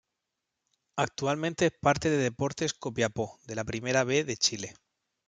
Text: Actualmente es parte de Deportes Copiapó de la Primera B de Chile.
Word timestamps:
Actualmente 0.95 1.67
es 1.67 1.73
parte 1.79 2.09
de 2.09 2.17
Deportes 2.17 2.73
Copiapó 2.73 3.39
de 3.45 3.53
la 3.53 3.63
Primera 3.63 4.03
B 4.03 4.23
de 4.23 4.35
Chile. 4.35 4.73